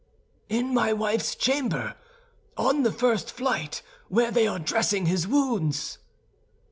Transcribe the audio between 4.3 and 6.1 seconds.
they are dressing his wounds."